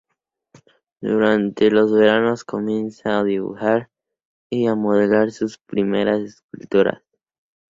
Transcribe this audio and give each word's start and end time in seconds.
Durante 0.99 1.69
los 1.69 1.93
veranos 1.93 2.43
comienza 2.43 3.19
a 3.19 3.23
dibujar 3.23 3.91
y 4.49 4.65
a 4.65 4.73
modelar 4.73 5.29
sus 5.31 5.59
primeras 5.59 6.21
esculturas. 6.23 7.03